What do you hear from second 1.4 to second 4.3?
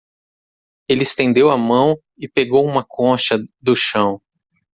a mão e pegou uma concha do chão.